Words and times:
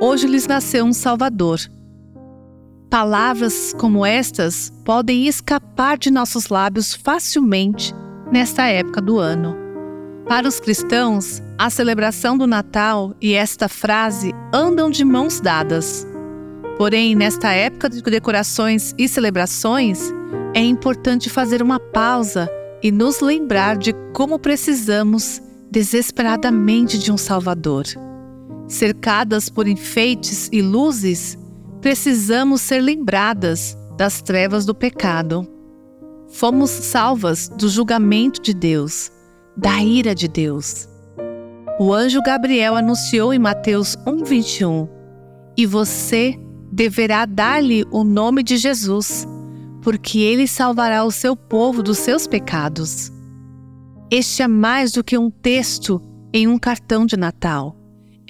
hoje 0.00 0.26
lhes 0.26 0.46
nasceu 0.46 0.84
um 0.84 0.92
Salvador. 0.92 1.58
Palavras 2.90 3.74
como 3.78 4.04
estas 4.04 4.72
podem 4.84 5.26
escapar 5.26 5.98
de 5.98 6.10
nossos 6.10 6.48
lábios 6.48 6.94
facilmente 6.94 7.94
nesta 8.32 8.66
época 8.66 9.00
do 9.00 9.18
ano. 9.18 9.56
Para 10.26 10.48
os 10.48 10.60
cristãos, 10.60 11.42
a 11.58 11.70
celebração 11.70 12.36
do 12.36 12.46
Natal 12.46 13.14
e 13.20 13.34
esta 13.34 13.68
frase 13.68 14.34
andam 14.52 14.90
de 14.90 15.04
mãos 15.04 15.40
dadas. 15.40 16.06
Porém, 16.76 17.14
nesta 17.14 17.52
época 17.52 17.88
de 17.90 18.00
decorações 18.02 18.94
e 18.96 19.08
celebrações, 19.08 20.12
é 20.54 20.60
importante 20.60 21.28
fazer 21.28 21.62
uma 21.62 21.80
pausa 21.80 22.48
e 22.82 22.92
nos 22.92 23.20
lembrar 23.20 23.76
de 23.76 23.92
como 24.12 24.38
precisamos 24.38 25.42
desesperadamente 25.70 26.98
de 26.98 27.12
um 27.12 27.16
Salvador. 27.16 27.84
Cercadas 28.68 29.48
por 29.48 29.66
enfeites 29.66 30.50
e 30.52 30.60
luzes, 30.60 31.38
precisamos 31.80 32.60
ser 32.60 32.82
lembradas 32.82 33.76
das 33.96 34.20
trevas 34.20 34.66
do 34.66 34.74
pecado. 34.74 35.48
Fomos 36.28 36.70
salvas 36.70 37.48
do 37.48 37.66
julgamento 37.66 38.42
de 38.42 38.52
Deus, 38.52 39.10
da 39.56 39.82
ira 39.82 40.14
de 40.14 40.28
Deus. 40.28 40.86
O 41.80 41.94
anjo 41.94 42.20
Gabriel 42.20 42.76
anunciou 42.76 43.32
em 43.32 43.38
Mateus 43.38 43.96
1:21: 44.04 44.86
"E 45.56 45.64
você 45.64 46.38
deverá 46.70 47.24
dar-lhe 47.24 47.86
o 47.90 48.04
nome 48.04 48.42
de 48.42 48.58
Jesus, 48.58 49.26
porque 49.80 50.18
ele 50.18 50.46
salvará 50.46 51.04
o 51.04 51.10
seu 51.10 51.34
povo 51.34 51.82
dos 51.82 51.96
seus 51.96 52.26
pecados." 52.26 53.10
Este 54.10 54.42
é 54.42 54.48
mais 54.48 54.92
do 54.92 55.02
que 55.02 55.16
um 55.16 55.30
texto 55.30 56.02
em 56.34 56.46
um 56.46 56.58
cartão 56.58 57.06
de 57.06 57.16
Natal. 57.16 57.77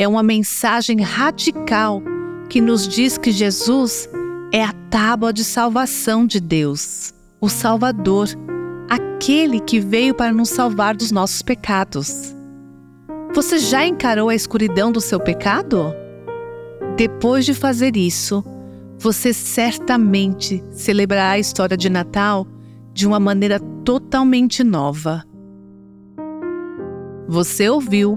É 0.00 0.06
uma 0.06 0.22
mensagem 0.22 1.00
radical 1.00 2.00
que 2.48 2.60
nos 2.60 2.86
diz 2.86 3.18
que 3.18 3.32
Jesus 3.32 4.08
é 4.52 4.62
a 4.62 4.72
tábua 4.88 5.32
de 5.32 5.42
salvação 5.42 6.24
de 6.24 6.38
Deus, 6.38 7.12
o 7.40 7.48
Salvador, 7.48 8.28
aquele 8.88 9.58
que 9.58 9.80
veio 9.80 10.14
para 10.14 10.32
nos 10.32 10.50
salvar 10.50 10.96
dos 10.96 11.10
nossos 11.10 11.42
pecados. 11.42 12.32
Você 13.34 13.58
já 13.58 13.84
encarou 13.84 14.28
a 14.28 14.36
escuridão 14.36 14.92
do 14.92 15.00
seu 15.00 15.18
pecado? 15.18 15.92
Depois 16.96 17.44
de 17.44 17.52
fazer 17.52 17.96
isso, 17.96 18.44
você 19.00 19.32
certamente 19.32 20.64
celebrará 20.70 21.30
a 21.30 21.38
história 21.40 21.76
de 21.76 21.90
Natal 21.90 22.46
de 22.94 23.04
uma 23.04 23.18
maneira 23.18 23.58
totalmente 23.84 24.62
nova. 24.62 25.24
Você 27.28 27.68
ouviu 27.68 28.16